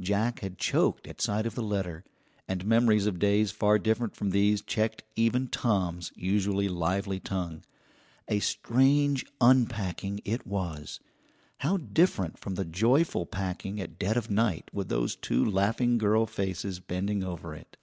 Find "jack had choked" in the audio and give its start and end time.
0.00-1.08